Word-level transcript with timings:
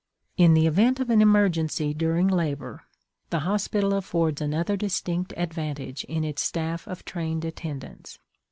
In 0.35 0.55
the 0.55 0.65
event 0.65 0.99
of 0.99 1.11
an 1.11 1.21
emergency 1.21 1.93
during 1.93 2.27
labor, 2.27 2.85
the 3.29 3.41
hospital 3.41 3.93
affords 3.93 4.41
another 4.41 4.75
distinct 4.75 5.31
advantage 5.37 6.05
in 6.05 6.23
its 6.23 6.41
staff 6.41 6.87
of 6.87 7.05
trained 7.05 7.45
attendants. 7.45 8.17